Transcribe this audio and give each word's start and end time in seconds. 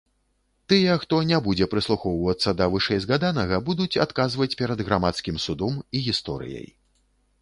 Тыя, 0.71 0.93
хто 1.01 1.17
не 1.31 1.37
будзе 1.47 1.67
прыслухоўвацца 1.73 2.55
да 2.61 2.69
вышэйзгаданага, 2.75 3.61
будуць 3.69 3.99
адказваць 4.07 4.51
перад 4.63 4.79
грамадскім 4.89 5.35
судом 5.45 5.73
і 6.01 6.03
гісторыяй. 6.09 6.67